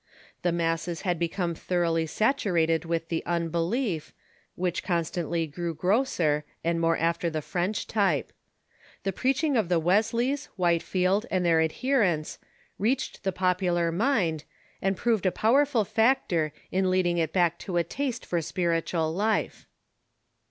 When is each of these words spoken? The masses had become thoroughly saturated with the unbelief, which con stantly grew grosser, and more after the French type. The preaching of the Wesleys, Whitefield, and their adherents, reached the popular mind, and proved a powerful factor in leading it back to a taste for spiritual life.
The 0.41 0.51
masses 0.51 1.01
had 1.01 1.19
become 1.19 1.53
thoroughly 1.53 2.07
saturated 2.07 2.85
with 2.85 3.09
the 3.09 3.23
unbelief, 3.27 4.15
which 4.55 4.81
con 4.81 5.03
stantly 5.03 5.45
grew 5.53 5.75
grosser, 5.75 6.43
and 6.63 6.81
more 6.81 6.97
after 6.97 7.29
the 7.29 7.43
French 7.43 7.85
type. 7.85 8.33
The 9.03 9.13
preaching 9.13 9.55
of 9.55 9.69
the 9.69 9.77
Wesleys, 9.77 10.45
Whitefield, 10.55 11.27
and 11.29 11.45
their 11.45 11.61
adherents, 11.61 12.39
reached 12.79 13.23
the 13.23 13.31
popular 13.31 13.91
mind, 13.91 14.43
and 14.81 14.97
proved 14.97 15.27
a 15.27 15.31
powerful 15.31 15.85
factor 15.85 16.51
in 16.71 16.89
leading 16.89 17.19
it 17.19 17.31
back 17.31 17.59
to 17.59 17.77
a 17.77 17.83
taste 17.83 18.25
for 18.25 18.41
spiritual 18.41 19.13
life. 19.13 19.67